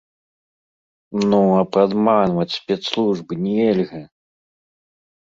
[1.33, 4.01] Ну, а падманваць спецслужбы нельга!